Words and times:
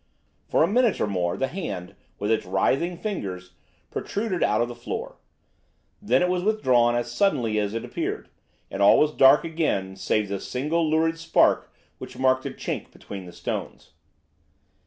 For 0.47 0.63
a 0.63 0.67
minute 0.67 0.99
or 0.99 1.05
more 1.05 1.37
the 1.37 1.45
hand, 1.45 1.93
with 2.17 2.31
its 2.31 2.43
writhing 2.43 2.97
fingers, 2.97 3.51
protruded 3.91 4.41
out 4.41 4.59
of 4.59 4.67
the 4.67 4.73
floor. 4.73 5.17
Then 6.01 6.23
it 6.23 6.27
was 6.27 6.43
withdrawn 6.43 6.95
as 6.95 7.11
suddenly 7.11 7.59
as 7.59 7.75
it 7.75 7.85
appeared, 7.85 8.27
and 8.71 8.81
all 8.81 8.97
was 8.97 9.11
dark 9.11 9.43
again 9.43 9.95
save 9.95 10.27
the 10.29 10.39
single 10.39 10.89
lurid 10.89 11.19
spark 11.19 11.71
which 11.99 12.17
marked 12.17 12.47
a 12.47 12.49
chink 12.49 12.89
between 12.91 13.27
the 13.27 13.31
stones. 13.31 13.91